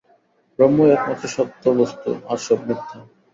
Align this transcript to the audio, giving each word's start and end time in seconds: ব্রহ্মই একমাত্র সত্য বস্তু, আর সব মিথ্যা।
ব্রহ্মই 0.59 0.91
একমাত্র 0.91 1.25
সত্য 1.27 1.63
বস্তু, 1.79 2.09
আর 2.29 2.37
সব 2.37 2.59
মিথ্যা। 2.67 2.97